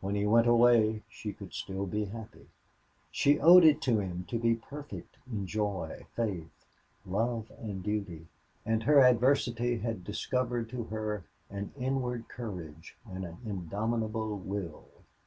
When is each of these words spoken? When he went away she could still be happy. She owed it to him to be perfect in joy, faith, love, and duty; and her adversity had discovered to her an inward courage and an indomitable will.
When 0.00 0.14
he 0.14 0.24
went 0.24 0.46
away 0.46 1.02
she 1.06 1.34
could 1.34 1.52
still 1.52 1.84
be 1.84 2.06
happy. 2.06 2.46
She 3.10 3.38
owed 3.38 3.62
it 3.62 3.82
to 3.82 3.98
him 4.00 4.24
to 4.30 4.38
be 4.38 4.54
perfect 4.54 5.18
in 5.30 5.46
joy, 5.46 6.06
faith, 6.16 6.64
love, 7.04 7.52
and 7.58 7.82
duty; 7.82 8.28
and 8.64 8.84
her 8.84 9.00
adversity 9.02 9.76
had 9.80 10.02
discovered 10.02 10.70
to 10.70 10.84
her 10.84 11.24
an 11.50 11.72
inward 11.78 12.28
courage 12.30 12.96
and 13.04 13.26
an 13.26 13.36
indomitable 13.44 14.38
will. 14.38 14.86